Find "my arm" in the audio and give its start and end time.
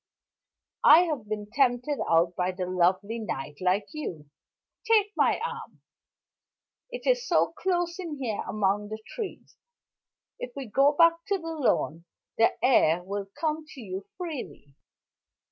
5.15-5.81